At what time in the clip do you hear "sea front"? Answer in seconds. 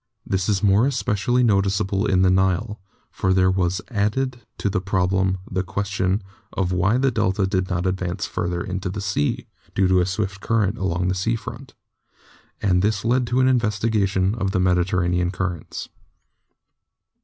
11.13-11.75